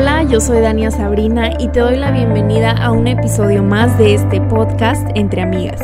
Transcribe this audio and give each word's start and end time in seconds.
Hola, 0.00 0.22
yo 0.22 0.40
soy 0.40 0.60
Dania 0.60 0.92
Sabrina 0.92 1.50
y 1.58 1.66
te 1.66 1.80
doy 1.80 1.96
la 1.96 2.12
bienvenida 2.12 2.70
a 2.70 2.92
un 2.92 3.08
episodio 3.08 3.64
más 3.64 3.98
de 3.98 4.14
este 4.14 4.40
podcast 4.42 5.04
Entre 5.16 5.42
Amigas. 5.42 5.82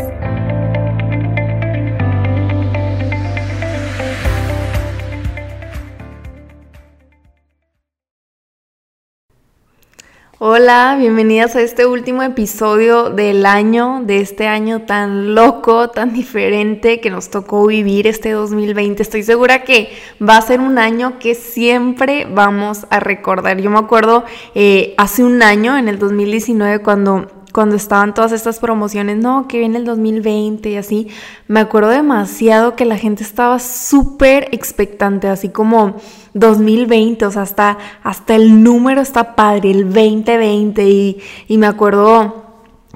Hola, 10.46 10.96
bienvenidas 10.98 11.56
a 11.56 11.62
este 11.62 11.86
último 11.86 12.22
episodio 12.22 13.08
del 13.08 13.46
año, 13.46 14.02
de 14.04 14.20
este 14.20 14.46
año 14.46 14.82
tan 14.82 15.34
loco, 15.34 15.88
tan 15.88 16.12
diferente 16.12 17.00
que 17.00 17.08
nos 17.08 17.30
tocó 17.30 17.66
vivir 17.66 18.06
este 18.06 18.32
2020. 18.32 19.02
Estoy 19.02 19.22
segura 19.22 19.64
que 19.64 19.88
va 20.20 20.36
a 20.36 20.43
ser 20.43 20.61
un 20.61 20.76
año 20.76 21.18
que 21.18 21.34
siempre 21.34 22.26
vamos 22.30 22.85
a 22.90 23.00
recordar. 23.00 23.58
Yo 23.58 23.71
me 23.71 23.79
acuerdo 23.79 24.26
eh, 24.54 24.93
hace 24.99 25.25
un 25.25 25.43
año, 25.43 25.79
en 25.79 25.88
el 25.88 25.99
2019, 25.99 26.80
cuando 26.80 27.26
cuando 27.54 27.76
estaban 27.76 28.14
todas 28.14 28.32
estas 28.32 28.58
promociones, 28.58 29.17
no, 29.17 29.46
que 29.46 29.61
viene 29.61 29.79
el 29.79 29.85
2020 29.85 30.71
y 30.71 30.76
así, 30.76 31.07
me 31.46 31.61
acuerdo 31.61 31.90
demasiado 31.90 32.75
que 32.75 32.84
la 32.84 32.98
gente 32.98 33.22
estaba 33.22 33.61
súper 33.61 34.48
expectante, 34.50 35.28
así 35.28 35.50
como 35.50 35.94
2020, 36.33 37.27
o 37.27 37.30
sea, 37.30 37.42
hasta, 37.42 37.78
hasta 38.03 38.34
el 38.34 38.64
número 38.64 39.00
está 39.00 39.36
padre, 39.36 39.70
el 39.70 39.84
2020, 39.84 40.83
y, 40.83 41.19
y 41.47 41.58
me 41.58 41.69
acuerdo 41.69 42.42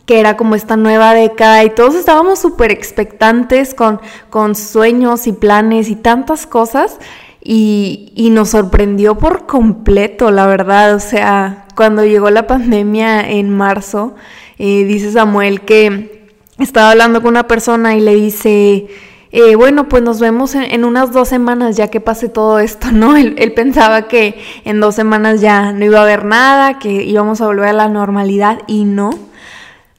que 0.06 0.18
era 0.18 0.36
como 0.36 0.56
esta 0.56 0.76
nueva 0.76 1.14
década 1.14 1.62
y 1.62 1.70
todos 1.70 1.94
estábamos 1.94 2.40
súper 2.40 2.72
expectantes 2.72 3.74
con, 3.74 4.00
con 4.28 4.56
sueños 4.56 5.28
y 5.28 5.34
planes 5.34 5.88
y 5.88 5.94
tantas 5.94 6.48
cosas. 6.48 6.98
Y, 7.40 8.12
y, 8.16 8.30
nos 8.30 8.50
sorprendió 8.50 9.16
por 9.16 9.46
completo, 9.46 10.30
la 10.32 10.46
verdad. 10.46 10.94
O 10.96 11.00
sea, 11.00 11.66
cuando 11.76 12.04
llegó 12.04 12.28
la 12.30 12.46
pandemia 12.46 13.20
en 13.20 13.56
marzo, 13.56 14.16
eh, 14.58 14.84
dice 14.84 15.12
Samuel 15.12 15.60
que 15.60 16.18
estaba 16.58 16.90
hablando 16.90 17.22
con 17.22 17.30
una 17.30 17.46
persona 17.46 17.96
y 17.96 18.00
le 18.00 18.14
dice, 18.14 18.88
eh, 19.30 19.56
bueno, 19.56 19.88
pues 19.88 20.02
nos 20.02 20.20
vemos 20.20 20.54
en, 20.54 20.84
unas 20.84 21.12
dos 21.12 21.28
semanas 21.28 21.76
ya 21.76 21.88
que 21.88 22.00
pase 22.00 22.28
todo 22.28 22.58
esto, 22.58 22.90
¿no? 22.92 23.16
Él, 23.16 23.52
pensaba 23.52 24.08
que 24.08 24.40
en 24.64 24.80
dos 24.80 24.94
semanas 24.94 25.40
ya 25.40 25.72
no 25.72 25.84
iba 25.84 26.00
a 26.00 26.02
haber 26.02 26.24
nada, 26.24 26.78
que 26.78 27.04
íbamos 27.04 27.40
a 27.40 27.46
volver 27.46 27.68
a 27.68 27.72
la 27.72 27.88
normalidad 27.88 28.60
y 28.66 28.84
no. 28.84 29.10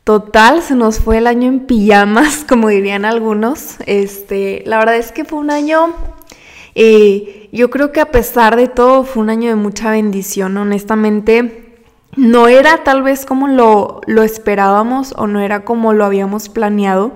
Total, 0.04 0.64
se 0.64 0.76
nos 0.76 1.00
fue 1.00 1.20
el 1.20 1.28
año 1.28 1.48
en 1.48 1.62
pijamas, 1.62 2.44
como 2.50 2.70
dirían 2.70 3.06
algunos. 3.06 3.78
Este, 3.86 4.64
la 4.66 4.80
verdad 4.80 4.98
es 4.98 5.12
que 5.12 5.24
fue 5.26 5.40
un 5.40 5.52
año, 5.52 5.94
eh, 6.76 7.50
yo 7.52 7.70
creo 7.70 7.92
que 7.92 8.02
a 8.02 8.12
pesar 8.12 8.56
de 8.56 8.68
todo, 8.68 9.04
fue 9.04 9.24
un 9.24 9.30
año 9.30 9.50
de 9.50 9.56
mucha 9.56 9.92
bendición, 9.92 10.58
honestamente 10.58 11.69
no 12.16 12.48
era 12.48 12.84
tal 12.84 13.04
vez 13.04 13.26
como 13.26 13.48
lo, 13.48 14.02
lo 14.08 14.24
esperábamos 14.24 15.14
o 15.18 15.28
no 15.28 15.40
era 15.40 15.64
como 15.64 15.94
lo 15.94 16.06
habíamos 16.06 16.50
planeado, 16.50 17.14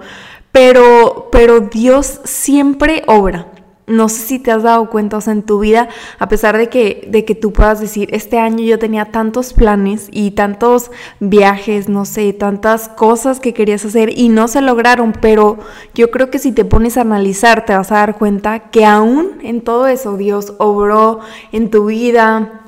pero, 0.51 1.29
pero 1.31 1.61
Dios 1.61 2.21
siempre 2.23 3.03
obra. 3.07 3.47
No 3.85 4.07
sé 4.07 4.21
si 4.21 4.39
te 4.39 4.49
has 4.49 4.63
dado 4.63 4.89
cuenta, 4.89 5.17
o 5.17 5.21
sea, 5.21 5.33
en 5.33 5.43
tu 5.43 5.59
vida, 5.59 5.89
a 6.17 6.29
pesar 6.29 6.57
de 6.57 6.69
que, 6.69 7.05
de 7.11 7.25
que 7.25 7.35
tú 7.35 7.51
puedas 7.51 7.81
decir, 7.81 8.07
este 8.13 8.39
año 8.39 8.63
yo 8.63 8.79
tenía 8.79 9.11
tantos 9.11 9.51
planes 9.51 10.07
y 10.09 10.31
tantos 10.31 10.89
viajes, 11.19 11.89
no 11.89 12.05
sé, 12.05 12.31
tantas 12.31 12.87
cosas 12.87 13.41
que 13.41 13.53
querías 13.53 13.83
hacer 13.83 14.17
y 14.17 14.29
no 14.29 14.47
se 14.47 14.61
lograron, 14.61 15.11
pero 15.11 15.57
yo 15.95 16.11
creo 16.11 16.29
que 16.29 16.39
si 16.39 16.53
te 16.53 16.63
pones 16.63 16.97
a 16.97 17.01
analizar, 17.01 17.65
te 17.65 17.75
vas 17.75 17.91
a 17.91 17.95
dar 17.95 18.17
cuenta 18.17 18.69
que 18.71 18.85
aún 18.85 19.39
en 19.41 19.59
todo 19.59 19.87
eso 19.87 20.15
Dios 20.15 20.53
obró 20.59 21.19
en 21.51 21.69
tu 21.69 21.87
vida, 21.87 22.62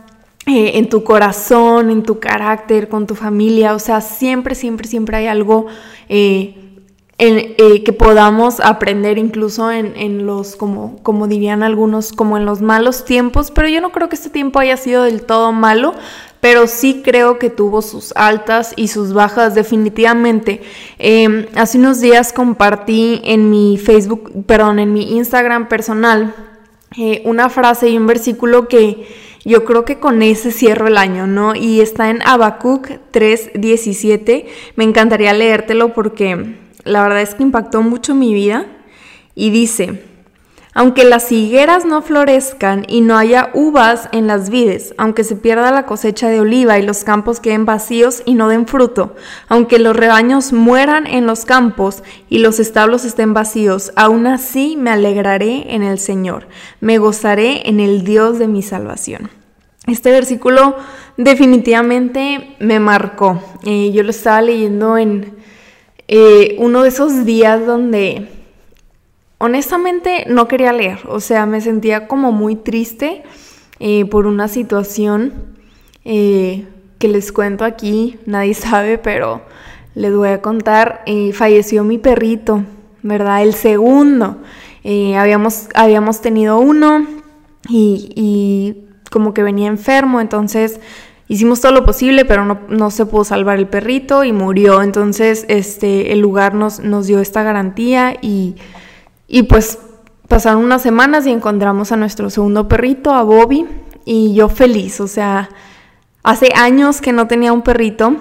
eh, 0.48 0.78
en 0.78 0.90
tu 0.90 1.04
corazón, 1.04 1.90
en 1.90 2.04
tu 2.04 2.20
carácter, 2.20 2.88
con 2.88 3.08
tu 3.08 3.16
familia. 3.16 3.74
O 3.74 3.80
sea, 3.80 4.00
siempre, 4.00 4.54
siempre, 4.54 4.88
siempre 4.88 5.18
hay 5.18 5.26
algo 5.26 5.66
eh, 6.08 6.54
eh, 7.18 7.84
que 7.84 7.94
podamos 7.94 8.60
aprender 8.60 9.18
incluso 9.18 9.72
en, 9.72 10.28
los, 10.28 10.56
como, 10.56 11.02
como 11.02 11.28
dirían 11.28 11.64
algunos, 11.64 12.14
como 12.14 12.38
en 12.38 12.46
los 12.46 12.62
malos 12.62 13.06
tiempos. 13.06 13.50
Pero 13.50 13.70
yo 13.70 13.82
no 13.82 13.92
creo 13.92 14.08
que 14.08 14.16
este 14.16 14.30
tiempo 14.30 14.60
haya 14.60 14.78
sido 14.78 15.02
del 15.02 15.24
todo 15.24 15.52
malo. 15.52 15.96
Pero 16.42 16.68
sí 16.68 17.02
creo 17.04 17.40
que 17.40 17.50
tuvo 17.50 17.82
sus 17.82 18.14
altas 18.16 18.74
y 18.76 18.90
sus 18.90 19.14
bajas 19.14 19.56
definitivamente. 19.56 20.62
Em, 21.00 21.48
hace 21.56 21.80
unos 21.80 22.02
días 22.02 22.34
compartí 22.34 23.20
en 23.24 23.50
mi 23.50 23.80
Facebook, 23.80 24.32
perdón, 24.46 24.78
en 24.78 24.94
mi 24.94 25.18
Instagram 25.18 25.68
personal 25.70 26.36
una 27.26 27.50
frase 27.50 27.90
y 27.90 27.98
un 27.98 28.08
versículo 28.08 28.70
que 28.70 29.06
yo 29.46 29.64
creo 29.64 29.86
que 29.86 30.00
con 30.00 30.24
ese 30.24 30.52
cierro 30.52 30.88
el 30.88 30.98
año, 30.98 31.28
¿no? 31.28 31.56
Y 31.56 31.80
está 31.80 32.10
en 32.10 32.22
Habacuc 32.24 32.90
3:17. 33.12 34.48
Me 34.76 34.84
encantaría 34.84 35.34
leértelo 35.34 35.94
porque 35.94 36.58
la 36.84 37.04
verdad 37.04 37.22
es 37.22 37.36
que 37.36 37.44
impactó 37.44 37.84
mucho 37.84 38.16
mi 38.16 38.34
vida. 38.34 38.66
Y 39.36 39.52
dice, 39.52 40.02
aunque 40.76 41.06
las 41.06 41.32
higueras 41.32 41.86
no 41.86 42.02
florezcan 42.02 42.86
y 42.90 43.00
no 43.00 43.18
haya 43.18 43.50
uvas 43.54 44.10
en 44.12 44.28
las 44.28 44.50
vides, 44.50 44.94
aunque 44.98 45.24
se 45.24 45.38
pierda 45.38 45.72
la 45.72 45.86
cosecha 45.86 46.28
de 46.28 46.42
oliva 46.42 46.78
y 46.78 46.84
los 46.84 47.06
campos 47.06 47.40
queden 47.40 47.66
vacíos 47.66 48.22
y 48.26 48.34
no 48.34 48.50
den 48.50 48.68
fruto, 48.68 49.16
aunque 49.48 49.80
los 49.80 49.96
rebaños 49.96 50.52
mueran 50.52 51.08
en 51.08 51.26
los 51.26 51.46
campos 51.46 52.04
y 52.30 52.40
los 52.40 52.60
establos 52.60 53.06
estén 53.06 53.34
vacíos, 53.34 53.94
aún 53.96 54.28
así 54.28 54.76
me 54.78 54.92
alegraré 54.92 55.74
en 55.74 55.82
el 55.82 55.98
Señor, 55.98 56.48
me 56.82 56.98
gozaré 56.98 57.70
en 57.70 57.80
el 57.80 58.04
Dios 58.04 58.38
de 58.38 58.50
mi 58.50 58.62
salvación. 58.62 59.30
Este 59.88 60.12
versículo 60.12 60.76
definitivamente 61.16 62.58
me 62.60 62.80
marcó. 62.82 63.42
Eh, 63.64 63.92
yo 63.94 64.04
lo 64.04 64.10
estaba 64.10 64.42
leyendo 64.42 64.98
en 64.98 65.38
eh, 66.10 66.58
uno 66.60 66.84
de 66.84 66.90
esos 66.90 67.24
días 67.24 67.66
donde 67.66 68.35
honestamente 69.38 70.26
no 70.28 70.48
quería 70.48 70.74
leer, 70.74 71.00
o 71.08 71.20
sea, 71.20 71.46
me 71.46 71.62
sentía 71.62 72.08
como 72.08 72.32
muy 72.32 72.56
triste 72.56 73.24
eh, 73.80 74.06
por 74.06 74.26
una 74.26 74.48
situación 74.48 75.34
eh, 76.06 76.68
que 76.98 77.08
les 77.08 77.32
cuento 77.32 77.66
aquí, 77.66 78.18
nadie 78.26 78.54
sabe, 78.56 78.98
pero 78.98 79.42
les 79.94 80.16
voy 80.16 80.30
a 80.30 80.42
contar, 80.42 81.04
eh, 81.06 81.34
falleció 81.34 81.84
mi 81.84 81.98
perrito, 81.98 82.64
¿verdad? 83.02 83.44
El 83.44 83.54
segundo, 83.54 84.38
habíamos, 85.18 85.68
habíamos 85.74 86.22
tenido 86.22 86.60
uno 86.60 87.08
y, 87.68 88.12
y, 88.16 88.82
como 89.10 89.34
que 89.34 89.44
venía 89.44 89.68
enfermo, 89.68 90.20
entonces 90.20 90.80
hicimos 91.28 91.62
todo 91.62 91.72
lo 91.72 91.86
posible, 91.86 92.26
pero 92.26 92.46
no, 92.46 92.60
no, 92.70 92.92
se 92.92 93.06
pudo 93.06 93.24
salvar 93.24 93.58
el 93.58 93.68
perrito 93.68 94.24
y 94.24 94.34
murió, 94.34 94.82
entonces 94.82 95.46
este, 95.48 96.12
el 96.12 96.20
lugar 96.20 96.54
nos, 96.54 96.80
nos 96.80 97.08
dio 97.08 97.20
esta 97.20 97.42
garantía 97.42 98.16
y 98.22 98.56
y 99.36 99.44
pues 99.44 99.80
pasaron 100.30 100.64
unas 100.64 100.82
semanas 100.82 101.28
y 101.28 101.30
encontramos 101.30 101.92
a 101.92 101.98
nuestro 101.98 102.30
segundo 102.30 102.70
perrito, 102.70 103.12
a 103.12 103.22
Bobby, 103.22 103.66
y 104.06 104.34
yo 104.34 104.48
feliz, 104.48 105.02
o 105.02 105.10
sea, 105.10 105.50
hace 106.24 106.54
años 106.56 107.02
que 107.02 107.12
no 107.12 107.28
tenía 107.28 107.52
un 107.52 107.62
perrito 107.62 108.16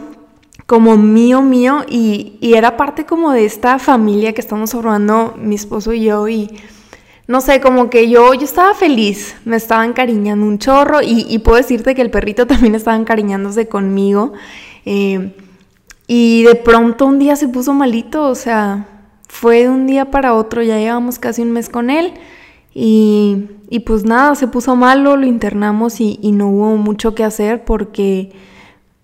como 0.67 0.97
mío, 0.97 1.41
mío, 1.41 1.85
y, 1.89 2.41
era 2.41 2.77
parte 2.77 3.07
como 3.07 3.31
de 3.31 3.45
esta 3.45 3.79
familia 3.79 4.33
que 4.33 4.41
estamos 4.41 4.73
formando 4.73 5.37
mi 5.39 5.55
esposo 5.55 5.93
y 5.93 6.03
yo, 6.03 6.27
y 6.27 6.51
no 7.29 7.41
sé, 7.41 7.61
como 7.61 7.91
que 7.91 8.11
yo, 8.11 8.35
yo 8.35 8.43
estaba 8.43 8.75
feliz, 8.75 9.37
me 9.45 9.55
estaba 9.55 9.85
encariñando 9.85 10.45
un 10.45 10.59
chorro, 10.59 10.99
y, 11.01 11.39
puedo 11.39 11.59
decirte 11.59 11.95
que 11.95 12.03
el 12.03 12.11
perrito 12.11 12.45
también 12.49 12.75
estaba 12.75 12.97
encariñándose 12.97 13.69
conmigo, 13.69 14.33
eh, 14.85 15.33
y 16.09 16.43
de 16.43 16.57
pronto 16.57 17.07
un 17.07 17.21
día 17.21 17.37
se 17.37 17.47
puso 17.47 17.73
malito, 17.73 18.25
o 18.25 18.35
sea, 18.35 18.94
fue 19.29 19.63
de 19.63 19.69
un 19.69 19.87
día 19.87 20.11
para 20.11 20.35
otro, 20.35 20.63
ya 20.63 20.79
llevamos 20.79 21.19
casi 21.19 21.43
un 21.43 21.53
mes 21.53 21.69
con 21.69 21.91
él 21.91 22.15
y, 22.75 23.47
y 23.71 23.81
pues 23.81 24.05
nada, 24.05 24.35
se 24.35 24.49
puso 24.49 24.75
malo, 24.75 25.17
lo 25.17 25.27
internamos 25.27 26.01
y, 26.01 26.19
no 26.33 26.49
hubo 26.49 26.77
mucho 26.77 27.15
que 27.15 27.23
hacer 27.23 27.65
porque 27.65 28.33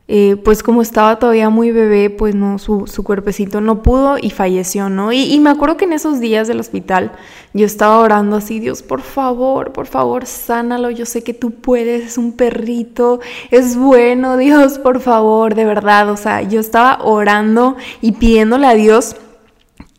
eh, 0.08 0.34
pues 0.44 0.64
como 0.64 0.82
estaba 0.82 1.20
todavía 1.20 1.50
muy 1.50 1.70
bebé, 1.70 2.10
pues 2.10 2.34
no, 2.34 2.58
su, 2.58 2.88
su 2.88 3.04
cuerpecito 3.04 3.60
no 3.60 3.84
pudo 3.84 4.16
y 4.20 4.30
falleció, 4.30 4.88
¿no? 4.90 5.12
Y, 5.12 5.32
y, 5.32 5.38
me 5.38 5.50
acuerdo 5.50 5.76
que 5.76 5.84
en 5.84 5.92
esos 5.92 6.18
días 6.18 6.48
del 6.48 6.58
hospital 6.58 7.12
yo 7.54 7.64
estaba 7.64 7.98
orando 8.00 8.34
así, 8.34 8.58
Dios, 8.58 8.82
por 8.82 9.02
favor, 9.02 9.72
por 9.72 9.86
favor, 9.86 10.26
sánalo, 10.26 10.90
yo 10.90 11.06
sé 11.06 11.22
que 11.22 11.32
tú 11.32 11.52
puedes, 11.52 12.04
es 12.04 12.18
un 12.18 12.32
perrito, 12.32 13.20
es 13.52 13.76
bueno, 13.76 14.36
Dios, 14.38 14.80
por 14.80 14.98
favor, 14.98 15.54
de 15.54 15.64
verdad, 15.64 16.10
o 16.10 16.16
sea, 16.16 16.42
yo 16.42 16.58
estaba 16.58 17.04
orando 17.04 17.76
y 18.00 18.12
pidiéndole 18.12 18.66
a 18.66 18.74
Dios 18.74 19.14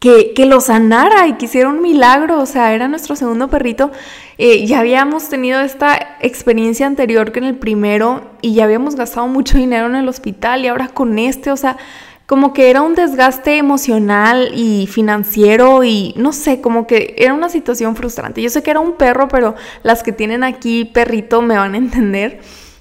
que, 0.02 0.34
que, 0.34 0.48
lo 0.48 0.62
sanara 0.62 1.28
y 1.28 1.34
que 1.34 1.46
hiciera 1.46 1.70
un 1.70 1.80
milagro, 1.80 2.40
o 2.40 2.48
sea, 2.48 2.74
era 2.74 2.88
nuestro 2.88 3.16
segundo 3.16 3.50
perrito. 3.50 3.92
Eh, 4.40 4.66
ya 4.66 4.80
habíamos 4.80 5.30
tenido 5.30 5.62
esta 5.62 6.18
experiencia 6.22 6.88
anterior 6.88 7.32
que 7.32 7.38
en 7.38 7.46
el 7.46 7.56
primero 7.56 8.32
y 8.42 8.56
ya 8.56 8.64
habíamos 8.64 8.96
gastado 8.96 9.28
mucho 9.28 9.60
dinero 9.60 9.86
en 9.86 9.94
el 9.94 10.10
hospital 10.10 10.66
y 10.66 10.70
ahora 10.70 10.88
con 10.88 11.20
este, 11.20 11.52
o 11.52 11.56
sea, 11.56 11.78
como 12.26 12.52
que 12.52 12.72
era 12.72 12.82
un 12.82 12.96
desgaste 12.96 13.58
emocional 13.58 14.52
y 14.56 14.88
financiero 14.88 15.84
y 15.84 16.16
no 16.18 16.34
sé, 16.34 16.62
como 16.62 16.88
que 16.88 17.14
era 17.20 17.36
una 17.36 17.50
situación 17.50 17.96
frustrante. 17.96 18.42
Yo 18.42 18.50
sé 18.50 18.64
que 18.64 18.72
era 18.72 18.80
un 18.80 18.94
perro, 18.94 19.28
pero 19.28 19.54
las 19.84 20.02
que 20.02 20.14
tienen 20.14 20.44
aquí 20.44 20.86
perrito 20.86 21.44
me 21.44 21.58
van 21.58 21.76
a 21.76 21.78
entender. 21.78 22.40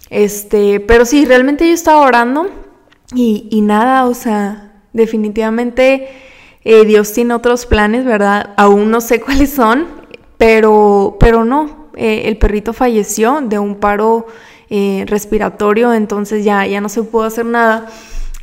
Este, 0.09 0.81
pero 0.81 1.05
sí, 1.05 1.27
realmente 1.27 1.69
yo 1.69 1.75
estaba 1.75 2.01
orando 2.01 2.49
y, 3.15 3.47
y 3.51 3.61
nada, 3.61 4.07
o 4.07 4.15
sea, 4.15 4.73
definitivamente 4.95 6.30
eh, 6.65 6.85
Dios 6.85 7.13
tiene 7.13 7.35
otros 7.35 7.67
planes, 7.67 8.05
¿verdad? 8.05 8.51
Aún 8.57 8.91
no 8.91 9.01
sé 9.01 9.21
cuáles 9.23 9.51
son, 9.51 9.87
pero, 10.37 11.17
pero 11.19 11.45
no, 11.45 11.89
eh, 11.97 12.23
el 12.27 12.37
perrito 12.37 12.73
falleció 12.73 13.41
de 13.43 13.59
un 13.59 13.77
paro 13.77 14.27
eh, 14.69 15.05
respiratorio, 15.07 15.93
entonces 15.93 16.45
ya, 16.45 16.67
ya 16.67 16.81
no 16.81 16.89
se 16.89 17.03
pudo 17.03 17.25
hacer 17.25 17.47
nada. 17.47 17.89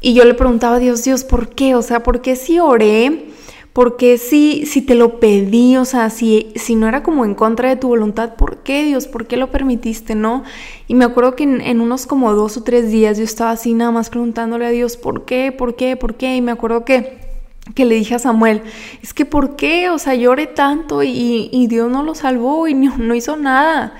Y 0.01 0.13
yo 0.13 0.25
le 0.25 0.33
preguntaba 0.33 0.75
a 0.75 0.79
Dios, 0.79 1.03
Dios, 1.03 1.23
¿por 1.23 1.49
qué? 1.49 1.75
O 1.75 1.81
sea, 1.81 2.03
¿por 2.03 2.21
qué 2.21 2.35
si 2.35 2.59
oré? 2.59 3.29
¿Por 3.73 3.95
qué 3.95 4.17
si, 4.17 4.65
si 4.65 4.81
te 4.81 4.95
lo 4.95 5.19
pedí? 5.19 5.77
O 5.77 5.85
sea, 5.85 6.09
si, 6.09 6.51
si 6.55 6.75
no 6.75 6.87
era 6.87 7.03
como 7.03 7.25
en 7.25 7.35
contra 7.35 7.69
de 7.69 7.75
tu 7.75 7.89
voluntad, 7.89 8.35
¿por 8.35 8.57
qué 8.57 8.83
Dios? 8.83 9.07
¿Por 9.07 9.27
qué 9.27 9.37
lo 9.37 9.51
permitiste? 9.51 10.15
¿No? 10.15 10.43
Y 10.87 10.95
me 10.95 11.05
acuerdo 11.05 11.35
que 11.35 11.43
en, 11.43 11.61
en 11.61 11.81
unos 11.81 12.07
como 12.07 12.33
dos 12.33 12.57
o 12.57 12.63
tres 12.63 12.91
días 12.91 13.17
yo 13.17 13.23
estaba 13.23 13.51
así 13.51 13.73
nada 13.73 13.91
más 13.91 14.09
preguntándole 14.09 14.65
a 14.65 14.69
Dios, 14.69 14.97
¿por 14.97 15.25
qué? 15.25 15.51
¿Por 15.51 15.75
qué? 15.75 15.95
¿Por 15.95 16.15
qué? 16.15 16.35
Y 16.35 16.41
me 16.41 16.51
acuerdo 16.51 16.85
que 16.85 17.26
que 17.75 17.85
le 17.85 17.95
dije 17.95 18.15
a 18.15 18.19
Samuel, 18.19 18.61
es 19.01 19.13
que 19.13 19.25
¿por 19.25 19.55
qué? 19.55 19.89
O 19.89 19.99
sea, 19.99 20.15
lloré 20.15 20.47
tanto 20.47 21.03
y, 21.03 21.49
y 21.51 21.67
Dios 21.67 21.91
no 21.91 22.03
lo 22.03 22.15
salvó 22.15 22.67
y 22.67 22.73
no, 22.73 22.97
no, 22.97 23.15
hizo 23.15 23.37
nada. 23.37 23.95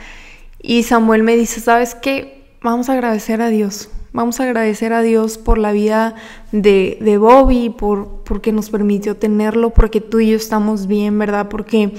Y 0.62 0.84
Samuel 0.84 1.24
me 1.24 1.36
dice, 1.36 1.60
¿sabes 1.62 1.96
qué? 1.96 2.46
Vamos 2.62 2.90
a 2.90 2.94
agradecer 2.94 3.42
a 3.42 3.50
Dios. 3.50 3.90
Vamos 4.14 4.40
a 4.40 4.44
agradecer 4.44 4.94
a 4.94 5.02
Dios 5.02 5.38
por 5.38 5.58
la 5.58 5.72
vida 5.72 6.16
de, 6.52 6.98
de 7.02 7.18
Bobby, 7.18 7.70
por, 7.70 8.24
porque 8.24 8.52
nos 8.52 8.70
permitió 8.70 9.16
tenerlo, 9.16 9.70
porque 9.70 10.02
tú 10.02 10.20
y 10.20 10.32
yo 10.32 10.38
estamos 10.38 10.88
bien, 10.88 11.20
¿verdad? 11.20 11.50
Porque, 11.50 11.92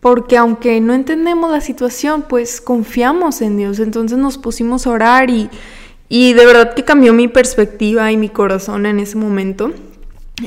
porque 0.00 0.38
aunque 0.38 0.80
no 0.80 0.94
entendemos 0.94 1.50
la 1.50 1.60
situación, 1.60 2.24
pues 2.26 2.60
confiamos 2.60 3.42
en 3.42 3.58
Dios. 3.58 3.80
Entonces 3.80 4.16
nos 4.16 4.38
pusimos 4.38 4.86
a 4.86 4.90
orar 4.90 5.28
y, 5.28 5.50
y 6.08 6.32
de 6.32 6.46
verdad 6.46 6.74
que 6.74 6.84
cambió 6.84 7.12
mi 7.12 7.28
perspectiva 7.28 8.10
y 8.12 8.16
mi 8.16 8.28
corazón 8.28 8.86
en 8.86 9.00
ese 9.00 9.18
momento. 9.18 9.72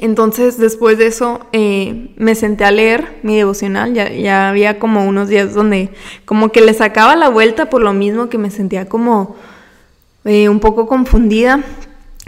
Entonces, 0.02 0.60
después 0.60 1.00
de 1.00 1.08
eso, 1.08 1.40
eh, 1.52 2.14
me 2.16 2.36
senté 2.36 2.64
a 2.64 2.72
leer 2.72 3.20
mi 3.24 3.36
devocional. 3.36 3.94
Ya, 3.94 4.12
ya, 4.12 4.50
había 4.50 4.78
como 4.78 5.06
unos 5.06 5.30
días 5.30 5.54
donde 5.54 5.90
como 6.26 6.50
que 6.50 6.62
le 6.62 6.74
sacaba 6.74 7.16
la 7.16 7.30
vuelta 7.30 7.70
por 7.70 7.82
lo 7.82 7.94
mismo 7.94 8.30
que 8.30 8.38
me 8.38 8.52
sentía 8.52 8.88
como 8.88 9.36
eh, 10.26 10.48
un 10.48 10.60
poco 10.60 10.88
confundida. 10.88 11.64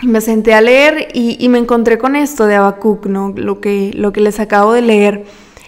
Me 0.02 0.22
senté 0.22 0.56
a 0.56 0.62
leer 0.62 1.10
y, 1.14 1.38
y, 1.40 1.50
me 1.50 1.60
encontré 1.60 2.00
con 2.00 2.16
esto 2.16 2.48
de 2.48 2.56
Habacuc, 2.56 3.06
¿no? 3.06 3.34
Lo 3.36 3.62
que, 3.62 3.92
lo 3.94 4.12
que 4.12 4.22
les 4.22 4.40
acabo 4.40 4.74
de 4.74 4.82
leer. 4.82 5.26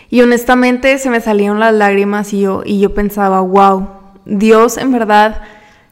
Y 0.10 0.22
honestamente 0.22 0.98
se 0.98 1.12
me 1.12 1.22
salieron 1.22 1.60
las 1.60 1.74
lágrimas 1.74 2.34
y 2.34 2.42
yo, 2.42 2.64
y 2.66 2.80
yo 2.80 2.96
pensaba, 2.96 3.42
wow, 3.42 3.88
Dios 4.26 4.78
en 4.78 4.92
verdad 4.92 5.42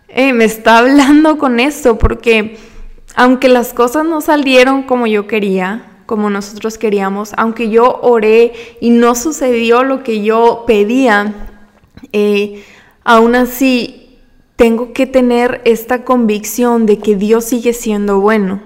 eh, 0.07 0.33
me 0.33 0.45
está 0.45 0.79
hablando 0.79 1.37
con 1.37 1.59
esto 1.59 1.97
porque 1.97 2.57
aunque 3.15 3.49
las 3.49 3.73
cosas 3.73 4.05
no 4.05 4.21
salieron 4.21 4.83
como 4.83 5.05
yo 5.07 5.27
quería, 5.27 5.90
como 6.11 6.29
nosotros 6.29 6.77
queríamos, 6.77 7.31
aunque 7.37 7.69
yo 7.69 8.01
oré 8.01 8.51
y 8.81 8.89
no 8.89 9.15
sucedió 9.15 9.85
lo 9.85 10.03
que 10.03 10.21
yo 10.21 10.65
pedía, 10.67 11.47
eh, 12.11 12.65
aún 13.05 13.33
así 13.33 14.17
tengo 14.57 14.91
que 14.91 15.07
tener 15.07 15.61
esta 15.63 16.03
convicción 16.03 16.85
de 16.85 16.97
que 16.97 17.15
Dios 17.15 17.45
sigue 17.45 17.71
siendo 17.71 18.19
bueno 18.19 18.59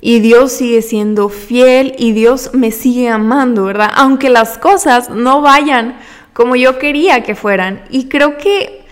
y 0.00 0.20
Dios 0.20 0.52
sigue 0.52 0.80
siendo 0.80 1.28
fiel 1.28 1.94
y 1.98 2.12
Dios 2.12 2.52
me 2.54 2.70
sigue 2.70 3.10
amando, 3.10 3.64
¿verdad? 3.64 3.90
Aunque 3.94 4.30
las 4.30 4.56
cosas 4.56 5.10
no 5.10 5.42
vayan 5.42 5.98
como 6.32 6.56
yo 6.56 6.78
quería 6.78 7.22
que 7.24 7.34
fueran. 7.34 7.84
Y 7.90 8.08
creo 8.08 8.38
que 8.38 8.86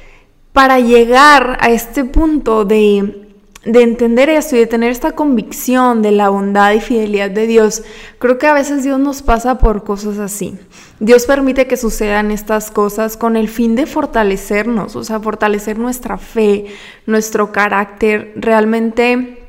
para 0.53 0.79
llegar 0.79 1.57
a 1.63 1.71
este 1.71 2.05
punto 2.05 2.67
de 2.67 3.24
de 3.65 3.83
entender 3.83 4.29
esto 4.29 4.57
y 4.57 4.61
de 4.61 4.67
tener 4.67 4.91
esta 4.91 5.13
convicción 5.13 6.03
de 6.03 6.11
la 6.13 6.29
bondad 6.29 6.73
y 6.73 6.81
fidelidad 6.81 7.31
de 7.31 7.47
Dios, 7.47 7.83
creo 8.19 8.39
que 8.39 8.47
a 8.47 8.53
veces 8.53 8.85
Dios 8.85 8.99
nos 9.01 9.23
pasa 9.23 9.59
por 9.59 9.85
cosas 9.85 10.19
así. 10.19 10.59
Dios 11.01 11.27
permite 11.27 11.67
que 11.67 11.77
sucedan 11.77 12.31
estas 12.31 12.71
cosas 12.71 13.17
con 13.17 13.37
el 13.37 13.49
fin 13.49 13.75
de 13.75 13.87
fortalecernos, 13.87 14.97
o 14.97 15.05
sea, 15.05 15.21
fortalecer 15.21 15.79
nuestra 15.79 16.19
fe, 16.19 16.67
nuestro 17.07 17.53
carácter. 17.53 18.33
Realmente 18.37 19.45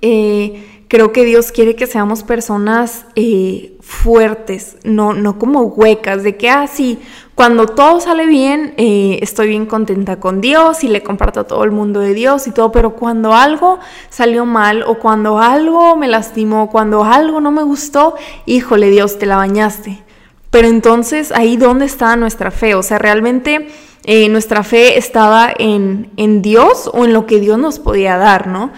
eh, 0.00 0.73
creo 0.88 1.12
que 1.12 1.24
Dios 1.24 1.52
quiere 1.52 1.76
que 1.76 1.86
seamos 1.86 2.22
personas 2.22 3.06
eh, 3.14 3.76
fuertes, 3.80 4.76
no, 4.84 5.12
no 5.12 5.38
como 5.38 5.62
huecas, 5.62 6.22
de 6.22 6.36
que 6.36 6.50
así, 6.50 6.98
ah, 7.00 7.24
cuando 7.34 7.66
todo 7.66 7.98
sale 8.00 8.26
bien, 8.26 8.74
eh, 8.76 9.18
estoy 9.20 9.48
bien 9.48 9.66
contenta 9.66 10.20
con 10.20 10.40
Dios 10.40 10.84
y 10.84 10.88
le 10.88 11.02
comparto 11.02 11.40
a 11.40 11.44
todo 11.44 11.64
el 11.64 11.72
mundo 11.72 11.98
de 11.98 12.14
Dios 12.14 12.46
y 12.46 12.52
todo, 12.52 12.70
pero 12.70 12.94
cuando 12.94 13.34
algo 13.34 13.80
salió 14.08 14.46
mal 14.46 14.84
o 14.86 15.00
cuando 15.00 15.38
algo 15.40 15.96
me 15.96 16.06
lastimó, 16.06 16.70
cuando 16.70 17.02
algo 17.02 17.40
no 17.40 17.50
me 17.50 17.64
gustó, 17.64 18.14
híjole 18.46 18.90
Dios, 18.90 19.18
te 19.18 19.26
la 19.26 19.36
bañaste. 19.36 20.02
Pero 20.50 20.68
entonces 20.68 21.32
ahí 21.32 21.56
dónde 21.56 21.86
está 21.86 22.14
nuestra 22.14 22.52
fe, 22.52 22.76
o 22.76 22.84
sea, 22.84 22.98
realmente 22.98 23.66
eh, 24.04 24.28
nuestra 24.28 24.62
fe 24.62 24.96
estaba 24.96 25.52
en, 25.58 26.12
en, 26.16 26.42
Dios 26.42 26.88
o 26.92 27.04
en 27.04 27.12
lo 27.12 27.26
que 27.26 27.40
Dios 27.40 27.58
nos 27.58 27.80
podía 27.80 28.16
dar, 28.16 28.46
¿no? 28.46 28.70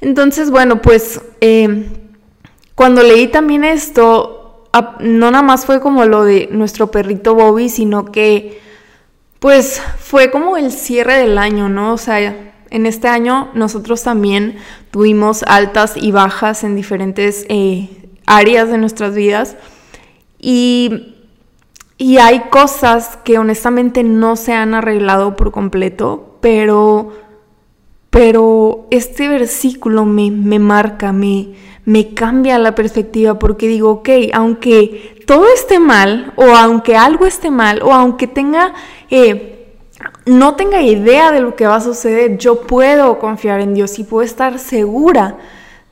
Entonces, 0.00 0.50
bueno, 0.50 0.80
pues 0.80 1.20
eh, 1.40 1.88
cuando 2.74 3.02
leí 3.02 3.28
también 3.28 3.64
esto, 3.64 4.66
no 5.00 5.30
nada 5.30 5.42
más 5.42 5.66
fue 5.66 5.80
como 5.80 6.04
lo 6.04 6.24
de 6.24 6.48
nuestro 6.50 6.90
perrito 6.90 7.34
Bobby, 7.34 7.68
sino 7.68 8.06
que 8.06 8.60
pues 9.38 9.82
fue 9.98 10.30
como 10.30 10.56
el 10.56 10.70
cierre 10.70 11.16
del 11.16 11.38
año, 11.38 11.68
¿no? 11.68 11.94
O 11.94 11.98
sea, 11.98 12.52
en 12.70 12.86
este 12.86 13.08
año 13.08 13.50
nosotros 13.54 14.02
también 14.02 14.56
tuvimos 14.90 15.42
altas 15.42 15.94
y 15.96 16.12
bajas 16.12 16.62
en 16.62 16.76
diferentes 16.76 17.46
eh, 17.48 17.88
áreas 18.26 18.70
de 18.70 18.78
nuestras 18.78 19.14
vidas 19.14 19.56
y, 20.38 21.16
y 21.98 22.18
hay 22.18 22.48
cosas 22.50 23.18
que 23.24 23.38
honestamente 23.38 24.04
no 24.04 24.36
se 24.36 24.52
han 24.52 24.74
arreglado 24.74 25.36
por 25.36 25.52
completo, 25.52 26.38
pero, 26.40 27.12
pero 28.10 28.88
este 28.90 29.28
versículo 29.28 30.04
me, 30.04 30.30
me 30.30 30.58
marca, 30.58 31.12
me, 31.12 31.54
me 31.84 32.12
cambia 32.12 32.58
la 32.58 32.74
perspectiva 32.74 33.38
porque 33.38 33.68
digo, 33.68 33.90
ok, 33.90 34.08
aunque 34.32 35.22
todo 35.26 35.46
esté 35.54 35.78
mal, 35.78 36.32
o 36.36 36.44
aunque 36.44 36.96
algo 36.96 37.24
esté 37.24 37.50
mal, 37.50 37.82
o 37.82 37.92
aunque 37.92 38.26
tenga, 38.26 38.74
eh, 39.10 39.76
no 40.26 40.56
tenga 40.56 40.82
idea 40.82 41.30
de 41.30 41.40
lo 41.40 41.54
que 41.54 41.66
va 41.66 41.76
a 41.76 41.80
suceder, 41.80 42.36
yo 42.36 42.62
puedo 42.62 43.18
confiar 43.20 43.60
en 43.60 43.74
Dios 43.74 43.98
y 43.98 44.04
puedo 44.04 44.22
estar 44.24 44.58
segura 44.58 45.38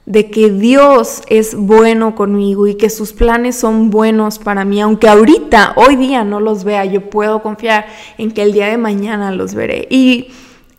de 0.06 0.30
que 0.30 0.50
Dios 0.50 1.22
es 1.28 1.54
bueno 1.54 2.14
conmigo 2.14 2.66
y 2.66 2.74
que 2.74 2.90
sus 2.90 3.12
planes 3.12 3.56
son 3.56 3.90
buenos 3.90 4.38
para 4.38 4.64
mí, 4.64 4.80
aunque 4.80 5.06
ahorita, 5.06 5.74
hoy 5.76 5.96
día 5.96 6.24
no 6.24 6.40
los 6.40 6.64
vea, 6.64 6.84
yo 6.84 7.10
puedo 7.10 7.42
confiar 7.42 7.86
en 8.16 8.30
que 8.30 8.42
el 8.42 8.52
día 8.52 8.68
de 8.68 8.78
mañana 8.78 9.30
los 9.32 9.54
veré. 9.54 9.86
Y, 9.90 10.28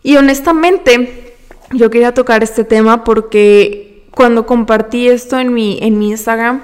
y 0.02 0.18
honestamente, 0.18 1.29
yo 1.72 1.90
quería 1.90 2.14
tocar 2.14 2.44
este 2.44 2.64
tema 2.64 3.04
porque 3.04 4.04
cuando 4.12 4.46
compartí 4.46 5.08
esto 5.08 5.38
en 5.40 5.54
mi, 5.54 5.80
en 5.82 5.98
mi 6.00 6.10
Instagram, 6.10 6.62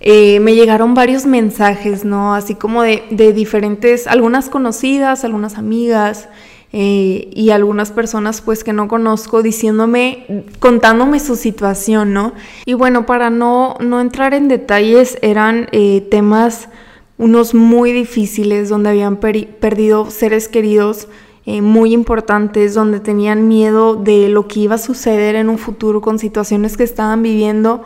eh, 0.00 0.38
me 0.40 0.54
llegaron 0.54 0.94
varios 0.94 1.24
mensajes, 1.24 2.04
¿no? 2.04 2.34
Así 2.34 2.54
como 2.54 2.82
de, 2.82 3.04
de 3.10 3.32
diferentes, 3.32 4.06
algunas 4.06 4.50
conocidas, 4.50 5.24
algunas 5.24 5.56
amigas 5.56 6.28
eh, 6.76 7.30
y 7.32 7.50
algunas 7.50 7.92
personas 7.92 8.40
pues 8.40 8.64
que 8.64 8.72
no 8.72 8.88
conozco 8.88 9.42
diciéndome, 9.42 10.44
contándome 10.58 11.20
su 11.20 11.36
situación, 11.36 12.12
¿no? 12.12 12.32
Y 12.66 12.74
bueno, 12.74 13.06
para 13.06 13.30
no, 13.30 13.76
no 13.78 14.00
entrar 14.00 14.34
en 14.34 14.48
detalles, 14.48 15.16
eran 15.22 15.68
eh, 15.70 16.00
temas 16.10 16.68
unos 17.16 17.54
muy 17.54 17.92
difíciles 17.92 18.68
donde 18.68 18.90
habían 18.90 19.18
perdido 19.18 20.10
seres 20.10 20.48
queridos 20.48 21.06
eh, 21.46 21.60
muy 21.60 21.92
importantes 21.92 22.72
donde 22.72 23.00
tenían 23.00 23.48
miedo 23.48 23.96
de 23.96 24.28
lo 24.30 24.48
que 24.48 24.60
iba 24.60 24.76
a 24.76 24.78
suceder 24.78 25.34
en 25.34 25.50
un 25.50 25.58
futuro 25.58 26.00
con 26.00 26.18
situaciones 26.18 26.78
que 26.78 26.84
estaban 26.84 27.22
viviendo, 27.22 27.82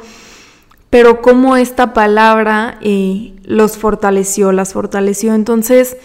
pero 0.91 1.21
cómo 1.21 1.57
esta 1.57 1.93
palabra 1.93 2.79
eh, 2.83 3.35
los 3.43 3.77
fortaleció, 3.77 4.53
las 4.53 4.75
fortaleció. 4.75 5.35
Entonces, 5.35 5.97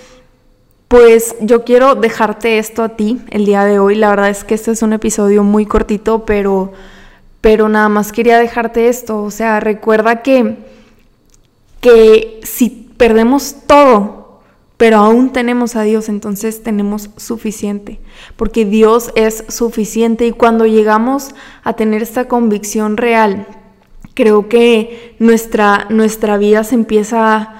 pues 0.88 1.36
yo 1.42 1.64
quiero 1.64 1.96
dejarte 1.96 2.58
esto 2.58 2.84
a 2.84 2.90
ti 2.90 3.22
el 3.30 3.46
día 3.46 3.66
de 3.66 3.78
hoy. 3.80 3.96
La 3.96 4.10
verdad 4.10 4.30
es 4.30 4.44
que 4.44 4.56
este 4.56 4.72
es 4.72 4.82
un 4.82 4.94
episodio 4.94 5.44
muy 5.44 5.66
cortito, 5.66 6.26
pero, 6.26 6.72
pero 7.40 7.70
nada 7.70 7.88
más 7.88 8.12
quería 8.12 8.40
dejarte 8.40 8.88
esto. 8.88 9.22
O 9.22 9.32
sea, 9.32 9.60
recuerda 9.60 10.22
que, 10.22 10.58
que 11.82 12.40
si 12.44 12.70
perdemos 12.98 13.58
todo, 13.68 14.23
pero 14.78 14.98
aún 14.98 15.32
tenemos 15.32 15.76
a 15.76 15.84
Dios, 15.84 16.10
entonces 16.10 16.64
tenemos 16.64 17.10
suficiente, 17.18 18.00
porque 18.36 18.66
Dios 18.66 19.12
es 19.16 19.46
suficiente 19.48 20.26
y 20.26 20.32
cuando 20.32 20.66
llegamos 20.66 21.36
a 21.64 21.74
tener 21.74 22.02
esta 22.02 22.28
convicción 22.28 22.98
real, 22.98 23.48
creo 24.14 24.50
que 24.50 25.16
nuestra, 25.20 25.88
nuestra 25.90 26.38
vida 26.38 26.64
se 26.64 26.76
empieza 26.76 27.54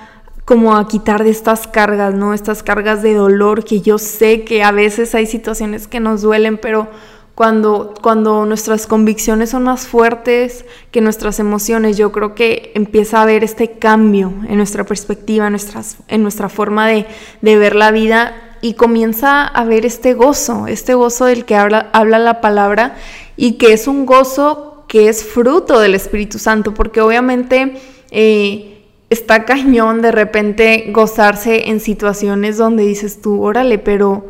como 0.46 0.76
a 0.76 0.88
quitar 0.88 1.24
de 1.24 1.30
estas 1.30 1.68
cargas, 1.68 2.14
¿no? 2.14 2.34
Estas 2.34 2.64
cargas 2.64 3.02
de 3.02 3.14
dolor 3.14 3.64
que 3.64 3.82
yo 3.82 3.98
sé 3.98 4.44
que 4.44 4.64
a 4.64 4.72
veces 4.72 5.16
hay 5.16 5.26
situaciones 5.26 5.88
que 5.88 6.00
nos 6.00 6.22
duelen, 6.22 6.58
pero 6.58 6.90
cuando, 7.36 7.94
cuando 8.02 8.46
nuestras 8.46 8.86
convicciones 8.86 9.50
son 9.50 9.64
más 9.64 9.88
fuertes 9.88 10.66
que 10.92 11.02
nuestras 11.02 11.40
emociones, 11.40 11.98
yo 11.98 12.12
creo 12.12 12.36
que 12.36 12.72
empieza 12.76 13.18
a 13.20 13.24
haber 13.24 13.44
este 13.44 13.72
cambio 13.72 14.34
en 14.48 14.58
nuestra 14.58 14.84
perspectiva, 14.84 15.48
en, 15.48 15.54
nuestras, 15.54 15.98
en 16.08 16.22
nuestra 16.22 16.48
forma 16.50 16.88
de, 16.88 17.08
de 17.42 17.58
ver 17.58 17.76
la 17.76 17.92
vida 17.92 18.34
y 18.62 18.76
comienza 18.76 19.42
a 19.42 19.48
haber 19.48 19.86
este 19.86 20.14
gozo, 20.14 20.68
este 20.68 20.94
gozo 20.94 21.26
del 21.26 21.44
que 21.44 21.56
habla, 21.56 21.90
habla 21.92 22.20
la 22.20 22.40
palabra 22.40 22.96
y 23.36 23.54
que 23.54 23.74
es 23.74 23.88
un 23.88 24.06
gozo 24.06 24.86
que 24.88 25.10
es 25.10 25.26
fruto 25.26 25.80
del 25.80 25.96
Espíritu 25.96 26.38
Santo, 26.38 26.74
porque 26.74 27.02
obviamente 27.02 27.74
eh, 28.12 28.86
está 29.10 29.44
cañón 29.44 30.02
de 30.02 30.12
repente 30.12 30.86
gozarse 30.92 31.70
en 31.70 31.80
situaciones 31.80 32.58
donde 32.58 32.84
dices 32.84 33.22
tú, 33.22 33.44
órale, 33.44 33.80
pero, 33.80 34.26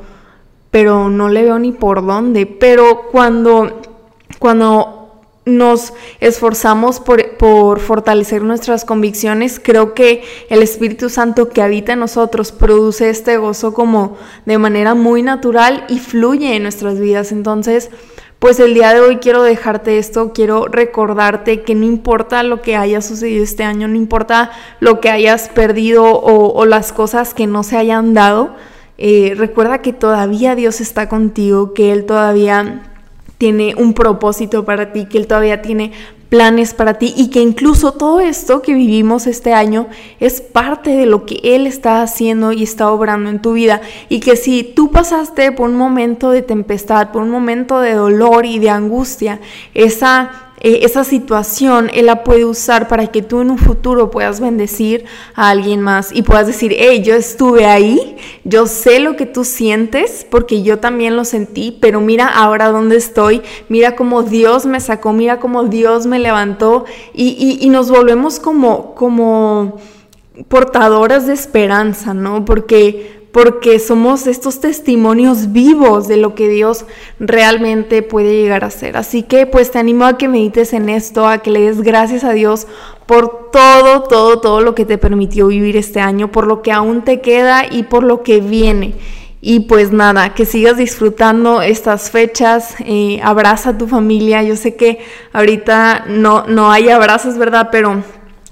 pero 0.73 1.07
no 1.07 1.29
le 1.29 1.43
veo 1.43 1.59
ni 1.59 1.71
por 1.71 2.03
dónde, 2.03 2.47
pero 2.47 3.03
cuando, 3.11 3.79
cuando 4.39 5.21
nos 5.45 5.93
esforzamos 6.19 6.99
por, 6.99 7.37
por, 7.37 7.79
fortalecer 7.79 8.41
nuestras 8.41 8.83
convicciones, 8.83 9.61
creo 9.63 9.93
que 9.93 10.23
el 10.49 10.63
Espíritu 10.63 11.11
Santo 11.11 11.49
que 11.49 11.61
habita 11.61 11.93
en 11.93 11.99
nosotros 11.99 12.51
produce 12.51 13.11
este 13.11 13.37
gozo 13.37 13.75
como 13.75 14.17
de 14.47 14.57
manera 14.57 14.95
muy 14.95 15.21
natural 15.21 15.85
y 15.89 15.99
fluye 15.99 16.55
en 16.55 16.63
nuestras 16.63 16.99
vidas. 16.99 17.31
Entonces, 17.31 17.91
pues 18.39 18.59
el 18.59 18.73
día 18.73 18.95
de 18.95 18.99
hoy 18.99 19.17
quiero 19.17 19.43
dejarte 19.43 19.99
esto, 19.99 20.33
quiero 20.33 20.65
recordarte 20.65 21.61
que 21.61 21.75
no 21.75 21.85
importa 21.85 22.41
lo 22.41 22.63
que 22.63 22.75
haya 22.75 22.99
sucedido 23.03 23.43
este 23.43 23.63
año, 23.63 23.87
no 23.87 23.95
importa 23.95 24.49
lo 24.79 25.01
que 25.01 25.11
hayas 25.11 25.49
perdido 25.49 26.03
o, 26.03 26.65
las 26.65 26.91
cosas 26.93 27.35
que 27.35 27.45
no 27.45 27.61
se 27.61 27.77
hayan 27.77 28.15
dado, 28.15 28.55
eh, 28.97 29.33
recuerda 29.35 29.79
que 29.79 29.93
todavía 29.93 30.55
Dios 30.55 30.81
está 30.81 31.09
contigo, 31.09 31.73
que 31.73 31.91
Él 31.91 32.05
todavía 32.05 32.83
tiene 33.37 33.75
un 33.77 33.93
propósito 33.93 34.65
para 34.65 34.93
ti, 34.93 35.05
que 35.05 35.17
Él 35.17 35.27
todavía 35.27 35.61
tiene 35.61 35.91
planes 36.29 36.73
para 36.73 36.95
ti 36.95 37.13
y 37.15 37.29
que 37.29 37.41
incluso 37.41 37.91
todo 37.91 38.19
esto 38.19 38.63
que 38.63 38.73
vivimos 38.73 39.27
este 39.27 39.53
año 39.53 39.85
es 40.19 40.41
parte 40.41 40.89
de 40.89 41.05
lo 41.05 41.27
que 41.27 41.39
Él 41.43 41.67
está 41.67 42.01
haciendo 42.01 42.51
y 42.51 42.63
está 42.63 42.89
obrando 42.89 43.29
en 43.29 43.39
tu 43.39 43.53
vida. 43.53 43.81
Y 44.09 44.19
que 44.19 44.35
si 44.35 44.63
tú 44.63 44.89
pasaste 44.89 45.51
por 45.51 45.69
un 45.69 45.75
momento 45.75 46.31
de 46.31 46.41
tempestad, 46.41 47.11
por 47.11 47.21
un 47.21 47.29
momento 47.29 47.79
de 47.81 47.93
dolor 47.93 48.47
y 48.47 48.57
de 48.57 48.71
angustia, 48.71 49.41
esa 49.75 50.52
eh, 50.63 50.79
esa 50.83 51.03
situación 51.03 51.91
Él 51.93 52.07
la 52.07 52.23
puede 52.23 52.45
usar 52.45 52.87
para 52.87 53.07
que 53.07 53.21
tú 53.21 53.41
en 53.41 53.51
un 53.51 53.57
futuro 53.57 54.09
puedas 54.09 54.39
bendecir 54.39 55.05
a 55.35 55.49
alguien 55.49 55.81
más 55.81 56.11
y 56.13 56.21
puedas 56.21 56.47
decir, 56.47 56.73
hey, 56.77 57.03
yo 57.03 57.13
estuve 57.15 57.65
ahí, 57.65 58.15
yo 58.45 58.65
sé 58.65 58.99
lo 58.99 59.15
que 59.15 59.25
tú 59.25 59.43
sientes 59.43 60.25
porque 60.29 60.63
yo 60.63 60.79
también 60.79 61.15
lo 61.15 61.25
sentí, 61.25 61.77
pero 61.79 62.01
mira 62.01 62.27
ahora 62.27 62.69
dónde 62.69 62.95
estoy, 62.95 63.41
mira 63.67 63.95
cómo 63.95 64.23
Dios 64.23 64.65
me 64.65 64.79
sacó, 64.79 65.13
mira 65.13 65.39
cómo 65.39 65.65
Dios 65.65 66.05
me 66.05 66.17
levantó 66.17 66.85
y, 67.13 67.59
y 67.59 67.69
nos 67.69 67.91
volvemos 67.91 68.39
como, 68.39 68.95
como 68.95 69.77
portadoras 70.47 71.27
de 71.27 71.33
esperanza, 71.33 72.13
¿no? 72.13 72.45
Porque 72.45 73.22
porque 73.33 73.79
somos 73.79 74.27
estos 74.27 74.59
testimonios 74.59 75.51
vivos 75.51 76.07
de 76.07 76.17
lo 76.17 76.35
que 76.35 76.47
Dios 76.47 76.85
realmente 77.19 78.03
puede 78.03 78.39
llegar 78.39 78.63
a 78.63 78.69
ser. 78.69 78.95
Así 78.95 79.23
que 79.23 79.47
pues 79.47 79.71
te 79.71 79.79
animo 79.79 80.05
a 80.05 80.19
que 80.19 80.27
medites 80.27 80.71
en 80.71 80.87
esto, 80.87 81.27
a 81.27 81.39
que 81.39 81.49
le 81.49 81.61
des 81.61 81.81
gracias 81.81 82.23
a 82.23 82.31
Dios 82.31 82.67
por 83.07 83.49
todo, 83.51 84.03
todo, 84.03 84.39
todo 84.39 84.61
lo 84.61 84.75
que 84.75 84.85
te 84.85 84.99
permitió 84.99 85.47
vivir 85.47 85.75
este 85.77 85.99
año, 85.99 86.31
por 86.31 86.45
lo 86.45 86.61
que 86.61 86.71
aún 86.71 87.01
te 87.01 87.21
queda 87.21 87.65
y 87.69 87.83
por 87.83 88.03
lo 88.03 88.21
que 88.21 88.39
viene. 88.39 88.93
Y 89.41 89.61
pues 89.61 89.91
nada, 89.91 90.35
que 90.35 90.45
sigas 90.45 90.77
disfrutando 90.77 91.63
estas 91.63 92.11
fechas, 92.11 92.75
eh, 92.85 93.19
abraza 93.23 93.71
a 93.71 93.77
tu 93.79 93.87
familia. 93.87 94.43
Yo 94.43 94.55
sé 94.55 94.75
que 94.75 94.99
ahorita 95.33 96.05
no, 96.07 96.45
no 96.45 96.71
hay 96.71 96.89
abrazos, 96.89 97.39
¿verdad? 97.39 97.69
Pero 97.71 98.03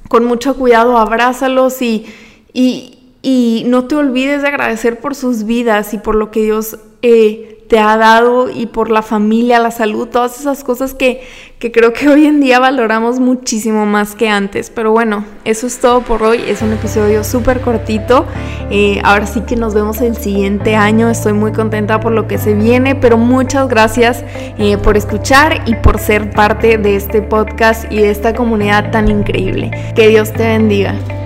con 0.09 0.25
mucho 0.25 0.55
cuidado 0.55 0.97
abrázalos 0.97 1.83
y, 1.83 2.07
y, 2.51 2.97
y 3.21 3.63
no 3.67 3.85
te 3.85 3.95
olvides 3.95 4.41
de 4.41 4.47
agradecer 4.47 4.99
por 4.99 5.15
sus 5.15 5.43
vidas 5.43 5.93
y 5.93 5.97
por 5.97 6.15
lo 6.15 6.31
que 6.31 6.41
Dios 6.43 6.77
eh, 7.01 7.51
te 7.71 7.79
ha 7.79 7.95
dado 7.95 8.49
y 8.49 8.65
por 8.65 8.91
la 8.91 9.01
familia, 9.01 9.57
la 9.57 9.71
salud, 9.71 10.09
todas 10.09 10.37
esas 10.37 10.61
cosas 10.61 10.93
que, 10.93 11.21
que 11.57 11.71
creo 11.71 11.93
que 11.93 12.09
hoy 12.09 12.25
en 12.25 12.41
día 12.41 12.59
valoramos 12.59 13.21
muchísimo 13.21 13.85
más 13.85 14.13
que 14.13 14.27
antes. 14.27 14.69
Pero 14.69 14.91
bueno, 14.91 15.23
eso 15.45 15.67
es 15.67 15.79
todo 15.79 16.01
por 16.01 16.21
hoy. 16.21 16.43
Es 16.45 16.61
un 16.61 16.73
episodio 16.73 17.23
súper 17.23 17.61
cortito. 17.61 18.25
Eh, 18.69 18.99
ahora 19.05 19.25
sí 19.25 19.39
que 19.47 19.55
nos 19.55 19.73
vemos 19.73 20.01
el 20.01 20.17
siguiente 20.17 20.75
año. 20.75 21.09
Estoy 21.09 21.31
muy 21.31 21.53
contenta 21.53 22.01
por 22.01 22.11
lo 22.11 22.27
que 22.27 22.39
se 22.39 22.55
viene, 22.55 22.95
pero 22.95 23.17
muchas 23.17 23.69
gracias 23.69 24.25
eh, 24.57 24.77
por 24.77 24.97
escuchar 24.97 25.63
y 25.65 25.75
por 25.75 25.97
ser 25.97 26.31
parte 26.31 26.77
de 26.77 26.97
este 26.97 27.21
podcast 27.21 27.89
y 27.89 27.99
de 27.99 28.09
esta 28.09 28.35
comunidad 28.35 28.91
tan 28.91 29.07
increíble. 29.07 29.71
Que 29.95 30.09
Dios 30.09 30.33
te 30.33 30.43
bendiga. 30.43 31.20